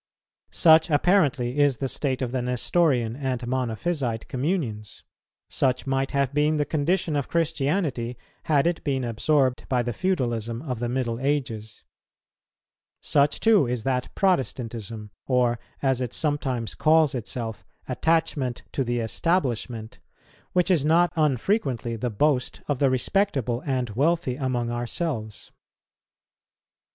[0.49, 5.03] Such apparently is the state of the Nestorian and Monophysite communions;
[5.47, 10.63] such might have been the condition of Christianity had it been absorbed by the feudalism
[10.63, 11.83] of the middle ages;
[12.99, 19.99] such too is that Protestantism, or (as it sometimes calls itself) attachment to the Establishment,
[20.51, 25.51] which is not unfrequently the boast of the respectable and wealthy among ourselves.